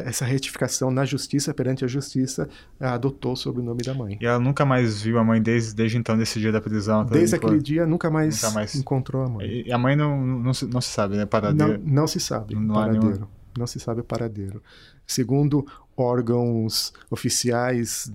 [0.05, 2.49] essa retificação na justiça, perante a justiça,
[2.81, 4.19] adotou sobre o nome da mãe.
[4.21, 7.05] E ela nunca mais viu a mãe desde, desde então, desse dia da prisão?
[7.05, 9.63] Desde aquele dia, nunca mais, nunca mais, encontrou a mãe.
[9.67, 11.27] E a mãe não, não, se, não se sabe, né?
[11.27, 11.79] Paradeiro.
[11.85, 13.29] Não, não se sabe, não paradeiro.
[13.57, 14.63] não se sabe o paradeiro.
[15.07, 15.67] Segundo
[15.97, 18.11] órgãos oficiais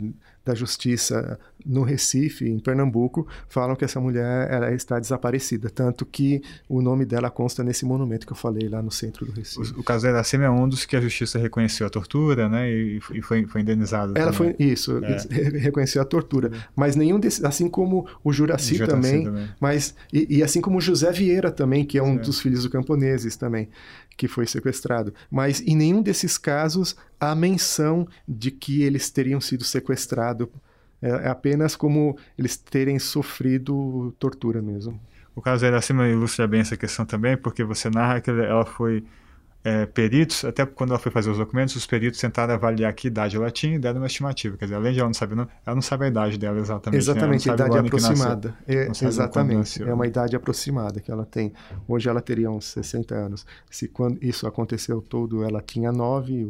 [0.46, 6.42] da justiça no Recife, em Pernambuco, falam que essa mulher ela está desaparecida, tanto que
[6.68, 9.74] o nome dela consta nesse monumento que eu falei lá no centro do Recife.
[9.74, 12.70] O, o caso da Iracema é um dos que a justiça reconheceu a tortura, né,
[12.70, 14.14] e, e foi, foi indenizado.
[14.18, 14.54] Ela também.
[14.58, 15.18] foi isso, é.
[15.60, 19.48] reconheceu a tortura, mas nenhum desses, assim como o Juraci, Juraci também, também.
[19.62, 22.20] mas e, e assim como o José Vieira também, que é um É.
[22.20, 23.70] dos filhos do camponeses também,
[24.18, 25.14] que foi sequestrado.
[25.32, 26.96] Mas em nenhum desses casos
[27.32, 30.48] há menção de que eles teriam sido sequestrados.
[31.02, 35.00] É, é apenas como eles terem sofrido tortura mesmo.
[35.36, 39.04] O caso da Iracema ilustra bem essa questão também, porque você narra que ela foi
[39.64, 43.38] é, peritos, até quando ela foi fazer os documentos, os peritos tentaram avaliar que idade
[43.38, 44.58] ela tinha e deram uma estimativa.
[44.58, 47.00] Quer dizer, além de ela não saber, não, ela não sabe a idade dela exatamente.
[47.00, 47.52] Exatamente, né?
[47.52, 48.58] a idade aproximada.
[48.68, 51.54] É, exatamente, é uma idade aproximada que ela tem.
[51.88, 53.46] Hoje ela teria uns 60 anos.
[53.70, 56.46] Se quando isso aconteceu todo, ela tinha 9,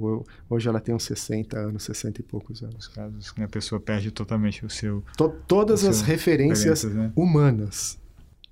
[0.49, 2.73] hoje ela tem uns 60 anos, 60 e poucos anos.
[2.79, 5.03] Os casos que a pessoa perde totalmente o seu.
[5.17, 7.11] To- todas o as seu referências referências, né?
[7.15, 7.99] humanas.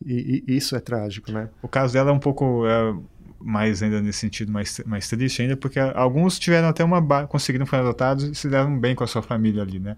[0.03, 1.49] E, e isso é trágico, né?
[1.61, 2.95] O caso dela é um pouco é,
[3.43, 7.77] mais ainda nesse sentido mais, mais triste ainda, porque alguns tiveram até uma conseguiram ser
[7.77, 9.97] adotados e se deram bem com a sua família ali, né?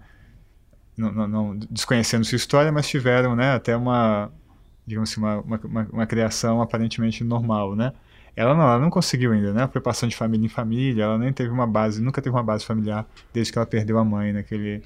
[0.96, 3.52] Não, não- não- desconhecendo sua história, mas tiveram, né?
[3.54, 4.30] Até uma,
[4.86, 7.92] digamos assim, uma, uma, uma- uma criação aparentemente normal, né?
[8.36, 9.68] Ela não, ela não conseguiu ainda, né?
[9.72, 12.64] Foi passando de família em família, ela nem teve uma base, nunca teve uma base
[12.64, 14.82] familiar desde que ela perdeu a mãe naquele.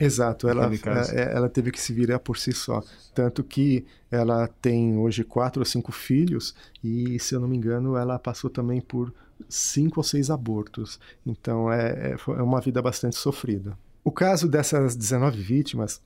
[0.00, 1.12] Exato, ela, caso.
[1.14, 2.82] é- ela teve que se virar por si só.
[3.14, 7.96] Tanto que ela tem hoje quatro ou cinco filhos, e se eu não me engano,
[7.96, 9.12] ela passou também por
[9.48, 11.00] cinco ou seis abortos.
[11.26, 13.76] Então é, é, é uma vida bastante sofrida.
[14.04, 16.00] O caso dessas 19 vítimas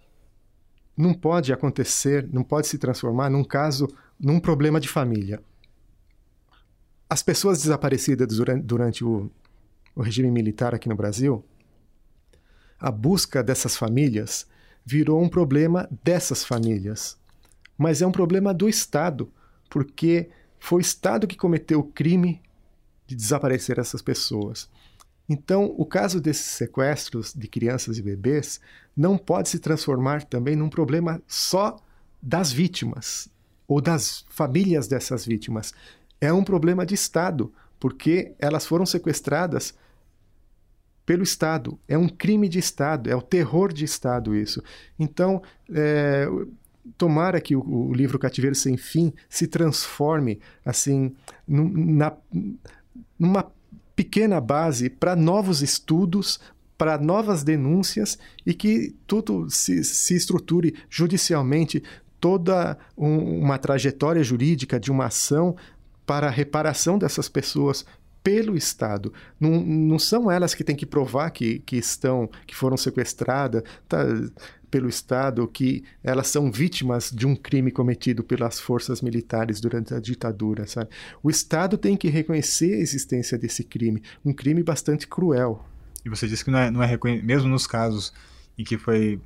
[0.97, 5.41] não pode acontecer, não pode se transformar num caso, num problema de família.
[7.09, 9.31] As pessoas desaparecidas durante, durante o,
[9.95, 11.45] o regime militar aqui no Brasil,
[12.83, 14.45] a busca dessas famílias
[14.85, 17.17] virou um problema dessas famílias.
[17.79, 19.31] Mas é um problema do Estado,
[19.71, 22.43] porque foi o Estado que cometeu o crime
[23.07, 24.69] de desaparecer essas pessoas.
[25.29, 28.61] Então, o caso desses sequestros de crianças e bebês
[28.97, 31.77] não pode se transformar também num problema só
[32.21, 33.29] das vítimas
[33.69, 35.73] ou das famílias dessas vítimas.
[36.21, 39.73] É um problema de Estado, porque elas foram sequestradas
[41.05, 41.79] pelo Estado.
[41.89, 44.63] É um crime de Estado, é o terror de Estado isso.
[44.99, 46.27] Então, é,
[46.97, 51.15] tomara que o, o, livro Cativeiro Sem Fim se transforme assim
[51.47, 52.13] num, na,
[53.19, 53.51] numa
[53.95, 56.41] pequena base para novos estudos,
[56.77, 61.83] para novas denúncias e que tudo se, se estruture judicialmente
[62.21, 65.57] toda um, uma trajetória jurídica de uma ação
[66.07, 67.85] para a reparação dessas pessoas
[68.23, 69.13] pelo Estado.
[69.39, 74.05] Não, não são elas que têm que provar que, que estão, que foram sequestradas tá,
[74.71, 80.01] pelo Estado, que elas são vítimas de um crime cometido pelas forças militares durante a
[80.01, 80.67] ditadura.
[80.67, 80.89] Sabe?
[81.23, 85.65] O Estado tem que reconhecer a existência desse crime, um crime bastante cruel.
[86.05, 88.13] E você disse que não é, não é mesmo nos casos
[88.57, 89.21] em que foi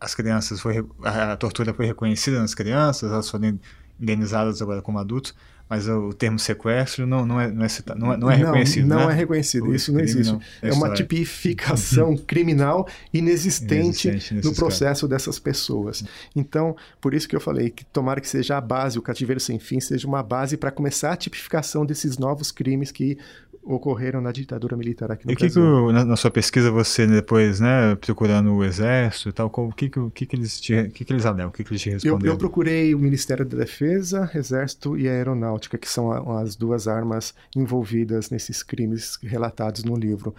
[0.00, 3.58] as crianças foi a tortura foi reconhecida nas crianças, elas foram
[4.00, 5.34] indenizadas agora como adultos,
[5.68, 8.86] mas o termo sequestro não, não, é, não, é, não, é, não é reconhecido.
[8.86, 9.02] Não, né?
[9.04, 10.32] não é reconhecido, isso não existe.
[10.32, 16.04] Não, é, é uma tipificação criminal inexistente, inexistente no processo dessas pessoas.
[16.36, 19.58] Então, por isso que eu falei que tomara que seja a base, o cativeiro sem
[19.58, 23.18] fim seja uma base para começar a tipificação desses novos crimes que
[23.64, 25.62] ocorreram na ditadura militar aqui no e Brasil.
[25.62, 29.50] E o que, na, na, sua pesquisa, você depois, né, procurando o exército e tal,
[29.52, 31.82] o que, que, que, que, eles, te, que, que eles alegam, o que, que eles
[31.82, 32.26] te responderam?
[32.26, 37.34] Eu, eu, procurei o Ministério da Defesa, Exército e Aeronáutica, que são as duas armas
[37.56, 40.34] envolvidas nesses crimes relatados no livro.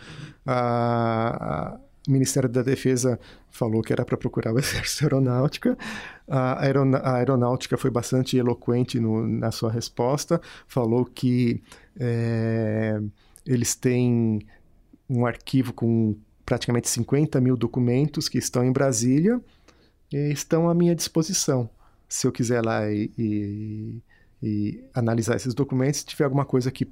[0.45, 5.77] A, o Ministério da Defesa falou que era para procurar o Exército e Aeronáutica.
[6.27, 11.61] A, aerona, a Aeronáutica foi bastante eloquente no, na sua resposta, falou que
[11.99, 12.99] é,
[13.45, 14.39] eles têm
[15.09, 19.41] um arquivo com praticamente 50 mil documentos que estão em Brasília
[20.11, 21.69] e estão à minha disposição.
[22.07, 24.01] Se eu quiser lá e, e,
[24.41, 26.87] e analisar esses documentos, se tiver alguma coisa que,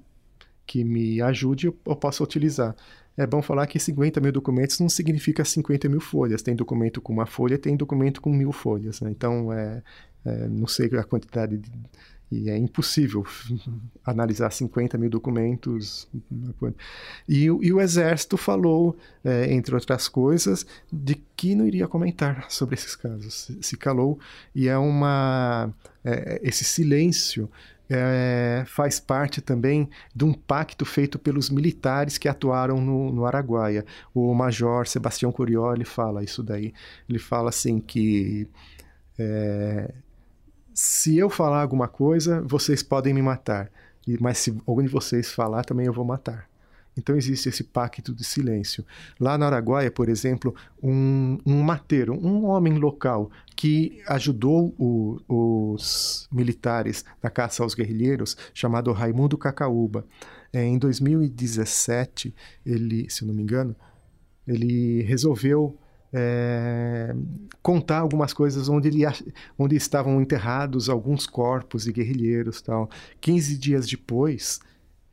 [0.65, 2.75] que me ajude, eu, eu posso utilizar.
[3.15, 6.41] É bom falar que 50 mil documentos não significa 50 mil folhas.
[6.41, 9.01] Tem documento com uma folha, tem documento com mil folhas.
[9.01, 9.11] Né?
[9.11, 9.83] Então, é,
[10.25, 11.71] é, não sei a quantidade de,
[12.33, 13.25] e é impossível
[14.03, 16.07] analisar 50 mil documentos.
[17.27, 22.75] E, e o Exército falou, é, entre outras coisas, de que não iria comentar sobre
[22.75, 23.51] esses casos.
[23.61, 24.19] Se calou,
[24.55, 25.73] e é uma.
[26.03, 27.49] É, esse silêncio
[27.89, 33.85] é, faz parte também de um pacto feito pelos militares que atuaram no, no Araguaia.
[34.13, 36.73] O major Sebastião Corioli fala isso daí.
[37.07, 38.47] Ele fala assim que
[39.17, 39.93] é,
[40.73, 43.71] se eu falar alguma coisa, vocês podem me matar.
[44.19, 46.49] Mas se algum de vocês falar, também eu vou matar.
[46.97, 48.85] Então existe esse pacto de silêncio.
[49.19, 56.27] Lá na Araguaia, por exemplo, um, um mateiro, um homem local que ajudou o, os
[56.31, 60.05] militares na caça aos guerrilheiros, chamado Raimundo Cacaúba.
[60.51, 63.75] É, em 2017, ele, se não me engano,
[64.47, 65.77] ele resolveu
[66.13, 67.15] é,
[67.61, 69.03] contar algumas coisas onde, ele,
[69.57, 72.89] onde estavam enterrados alguns corpos de guerrilheiros tal.
[73.19, 74.59] 15 dias depois,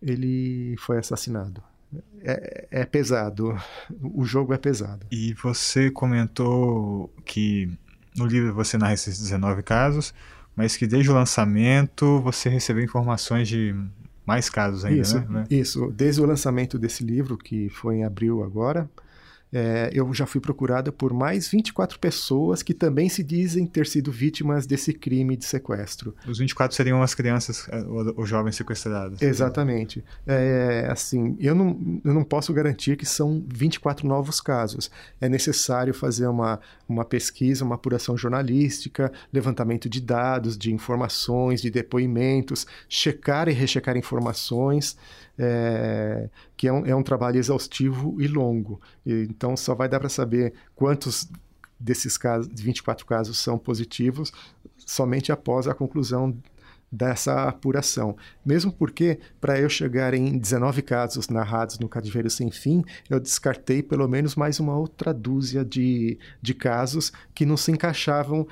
[0.03, 1.63] ele foi assassinado
[2.23, 3.57] é, é, pesado.
[4.03, 5.07] O jogo é pesado.
[5.11, 7.71] E você comentou que
[8.17, 10.15] no livro você narra esses 19 casos,
[10.55, 13.75] mas que desde o lançamento você recebeu informações de
[14.27, 15.45] mais casos ainda, isso, né?
[15.51, 18.89] Isso, desde o lançamento desse livro, que foi em abril agora,
[19.53, 24.13] é, eu já fui procurada por mais 24 pessoas que também se dizem ter sido
[24.13, 26.15] vítimas desse crime de sequestro.
[26.27, 29.21] Os 24 seriam as crianças é, ou, jovens sequestradas?
[29.21, 30.05] Exatamente.
[30.27, 34.91] É, assim, eu não, eu não posso garantir que são 24 novos casos.
[35.21, 41.71] É necessário fazer uma, uma pesquisa, uma apuração jornalística, levantamento de dados, de informações, de
[41.71, 44.97] depoimentos, checar e rechecar informações
[45.39, 48.81] é, que é um, é um, trabalho exaustivo e longo.
[49.05, 51.29] E, então, só vai dar para saber quantos
[51.79, 54.33] desses casos, 24 casos, são positivos
[54.77, 56.37] somente após a conclusão
[56.91, 58.17] dessa apuração.
[58.45, 63.83] Mesmo porque, para eu chegar em 19 casos narrados no Cativeiro Sem Fim, eu descartei
[63.83, 68.47] pelo menos mais uma outra dúzia de, de casos que não se encaixavam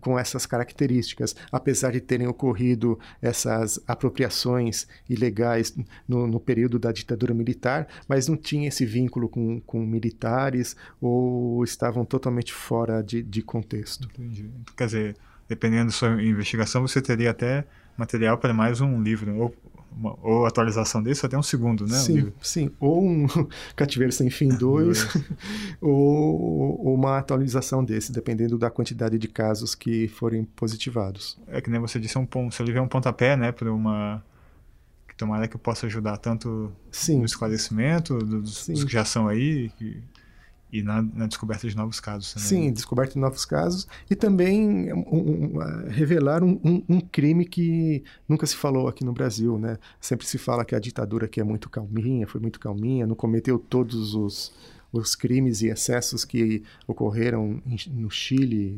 [0.00, 5.74] com essas características, apesar de terem ocorrido essas apropriações ilegais
[6.06, 11.64] no, no período da ditadura militar, mas não tinha esse vínculo com, com militares ou
[11.64, 14.08] estavam totalmente fora de, de contexto.
[14.12, 14.50] Entendi.
[14.76, 15.16] Quer dizer
[15.48, 17.64] dependendo da sua investigação, você teria até
[17.96, 19.54] material para mais um livro, ou,
[19.96, 21.96] uma, ou atualização desse, ou até um segundo, né?
[21.98, 22.70] Sim, um sim.
[22.80, 23.26] Ou um
[23.76, 25.08] Cativeiro Sem Fim 2,
[25.80, 31.38] ou, ou, uma atualização desse, dependendo da quantidade de casos que forem positivados.
[31.48, 33.72] É que nem você disse, é um ponto, seu livro é um pontapé, né, para
[33.72, 34.22] uma
[35.14, 37.18] que tomara que possa ajudar tanto sim.
[37.18, 40.02] no esclarecimento dos, dos, que já são aí, que
[40.74, 42.48] e na, na, descoberta de novos casos também.
[42.48, 46.58] Sim, descoberta de novos casos e também um, um, revelar um,
[46.88, 49.78] um, crime que nunca se falou aqui no Brasil, né?
[50.00, 53.56] Sempre se fala que a ditadura aqui é muito calminha, foi muito calminha, não cometeu
[53.56, 54.52] todos os,
[54.92, 57.62] os crimes e excessos que ocorreram
[57.92, 58.76] no Chile,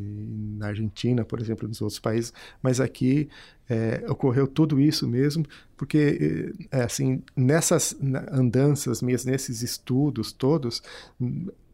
[0.59, 2.31] na Argentina, por exemplo, nos outros países,
[2.63, 3.27] mas aqui
[3.71, 5.47] é, ocorreu tudo isso mesmo,
[5.79, 7.97] porque é, assim nessas
[8.31, 10.83] andanças minhas, nesses estudos todos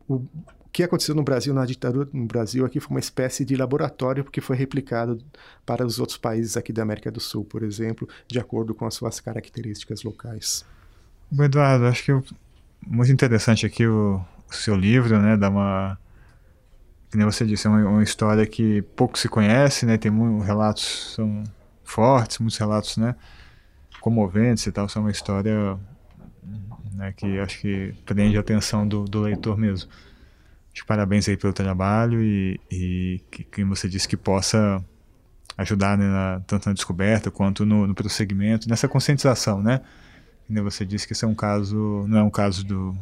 [0.08, 0.26] o
[0.72, 4.40] que aconteceu no Brasil, na ditadura no Brasil, aqui foi uma espécie de laboratório que
[4.40, 5.18] foi replicado
[5.66, 8.94] para os outros países aqui da América do Sul, por exemplo, de acordo com as
[8.94, 10.64] suas características locais.
[11.38, 12.34] Eduardo, acho que
[12.86, 15.36] muito interessante aqui o, o, seu livro, né?
[15.36, 15.98] Dá uma.
[17.10, 19.98] Como você disse, é uma, uma, história que pouco se conhece, né?
[19.98, 21.44] Tem muitos relatos são
[21.84, 23.14] fortes, muitos relatos, né?
[24.00, 24.88] Comoventes e tal.
[24.88, 25.78] São uma história
[26.94, 29.90] né, que acho que prende a atenção do, do leitor mesmo.
[30.86, 34.82] parabéns aí pelo trabalho e, e que, que, você disse que possa
[35.56, 39.80] ajudar né, na, tanto na descoberta quanto no, no prosseguimento, nessa conscientização, né?
[40.48, 42.96] E você disse que isso é um caso, não é um caso do,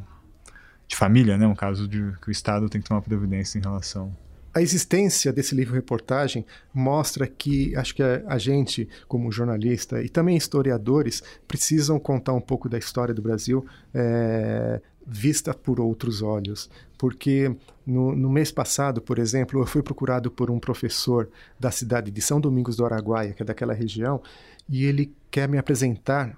[0.86, 1.46] de família, né?
[1.46, 4.14] Um caso de que o Estado tem que tomar providência em relação
[4.52, 6.44] a existência desse livro-reportagem
[6.74, 12.40] mostra que acho que a, a, gente, como jornalista e também historiadores, precisam contar um
[12.40, 16.68] pouco da história do Brasil é, vista por outros olhos.
[16.98, 17.54] Porque
[17.86, 21.28] no, no, mês passado, por exemplo, eu fui procurado por um professor
[21.58, 24.20] da cidade de São Domingos do Araguaia, que é daquela região,
[24.68, 26.36] e ele quer me apresentar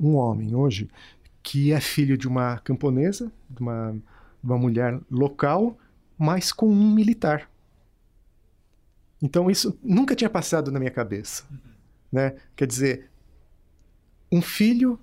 [0.00, 0.88] um homem hoje
[1.42, 5.78] que é filho de uma camponesa, de uma, de uma mulher local
[6.18, 7.50] mas com um militar.
[9.20, 11.44] Então isso nunca tinha passado na minha cabeça.
[12.12, 12.36] Né?
[12.54, 13.10] Quer dizer,
[14.30, 14.98] um filho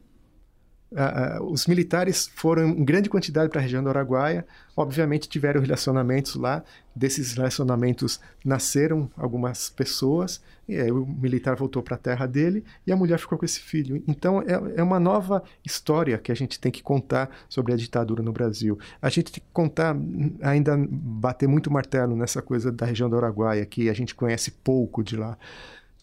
[0.93, 4.45] Uh, os militares foram em grande quantidade para a região do Araguaia,
[4.77, 6.63] obviamente tiveram relacionamentos lá,
[6.95, 10.39] desses relacionamentos nasceram algumas pessoas,
[10.69, 13.59] e aí o militar voltou para a terra dele e a mulher ficou com esse
[13.59, 14.03] filho.
[14.07, 18.21] Então é, é, uma nova história que a gente tem que contar sobre a ditadura
[18.21, 18.77] no Brasil.
[19.01, 19.95] A gente tem que contar,
[20.43, 25.03] ainda bater muito martelo nessa coisa da região do Araguaia, que a gente conhece pouco
[25.03, 25.35] de lá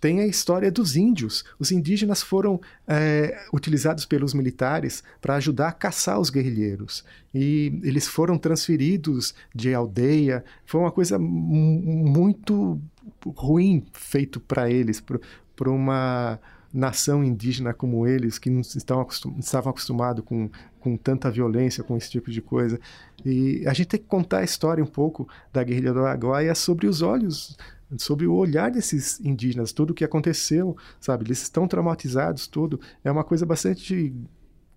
[0.01, 1.45] tem a história dos índios.
[1.59, 7.05] Os indígenas foram é, utilizados pelos militares para ajudar a caçar os guerrilheiros.
[7.35, 10.43] E eles foram transferidos de aldeia.
[10.65, 12.81] Foi uma coisa muito
[13.27, 16.41] ruim feito para eles, para uma
[16.73, 20.49] nação indígena como eles, que não estavam, acostum estavam acostumados com,
[20.79, 22.81] com tanta violência, com esse tipo de coisa.
[23.25, 26.87] E a gente tem que contar a história um pouco da guerrilha do Araguaia sobre
[26.87, 27.57] os olhos,
[27.99, 31.25] sobre o olhar desses indígenas, tudo o que aconteceu, sabe?
[31.25, 32.81] Eles estão traumatizados, tudo.
[33.05, 34.15] É uma coisa bastante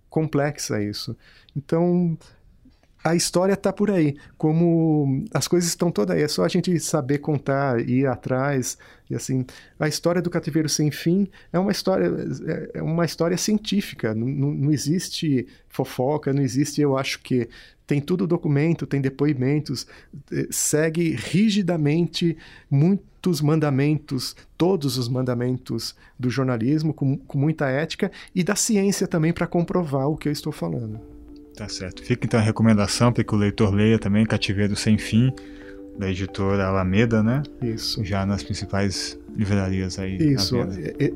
[0.08, 1.16] complexa isso.
[1.56, 2.16] Então,
[3.04, 4.16] a história está por aí.
[4.38, 8.78] Como as coisas estão todas aí, é só a gente saber contar, ir atrás.
[9.10, 9.44] E assim,
[9.78, 12.10] a história do cativeiro sem fim é uma história,
[12.72, 14.14] é uma história científica.
[14.14, 17.46] Não, não existe fofoca, não existe, eu acho que
[17.86, 19.86] tem tudo documento, tem depoimentos,
[20.32, 22.38] eh, segue rigidamente
[22.70, 29.34] muitos mandamentos, todos os mandamentos do jornalismo, com, com muita ética, e da ciência também
[29.34, 31.13] para comprovar o que eu estou falando.
[31.56, 32.02] Tá certo.
[32.02, 35.32] Fica então a recomendação para que o leitor leia também Cativeiro Sem Fim,
[35.96, 37.42] da editora Alameda, né?
[37.62, 38.04] Isso.
[38.04, 40.16] Já nas principais livrarias aí.
[40.16, 40.56] Isso.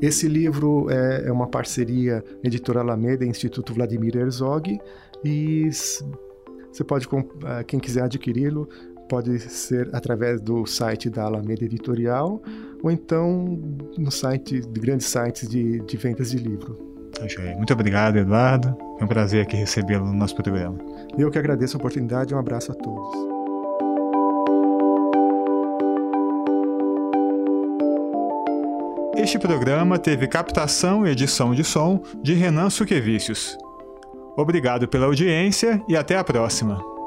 [0.01, 4.79] Esse livro é, é uma parceria editora Alameda e Instituto Vladimir Herzog.
[5.23, 5.69] E
[6.71, 7.07] você pode,
[7.43, 8.69] ah, quem quiser adquiri-lo,
[9.09, 12.41] pode ser através do site da Alameda Editorial
[12.81, 13.59] ou então
[13.97, 16.88] no site de grandes sites de, de vendas de livro.
[17.19, 18.77] Tá Muito obrigado, Eduardo.
[18.99, 20.77] É um prazer aqui recebê-lo no nosso programa.
[21.17, 23.39] Eu que agradeço a oportunidade e um abraço a todos.
[29.17, 33.57] Este programa teve captação e edição de som de Renan Suquevicius.
[34.37, 36.98] Obrigado pela audiência e até a próxima.